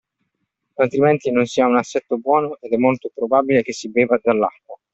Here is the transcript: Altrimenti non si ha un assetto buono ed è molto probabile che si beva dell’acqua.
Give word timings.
Altrimenti 0.77 1.29
non 1.29 1.45
si 1.45 1.61
ha 1.61 1.67
un 1.67 1.77
assetto 1.77 2.17
buono 2.17 2.57
ed 2.59 2.71
è 2.73 2.77
molto 2.77 3.11
probabile 3.13 3.61
che 3.61 3.71
si 3.71 3.91
beva 3.91 4.19
dell’acqua. 4.19 4.75